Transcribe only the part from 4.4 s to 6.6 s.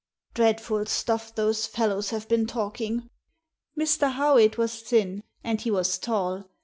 was thin and he was tall.